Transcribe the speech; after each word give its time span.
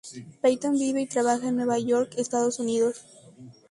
Peyton 0.41 0.73
vive 0.79 1.01
y 1.01 1.05
trabaja 1.05 1.47
en 1.49 1.57
Nueva 1.57 1.77
York, 1.77 2.13
Estados 2.17 2.57
Unidos. 2.59 3.03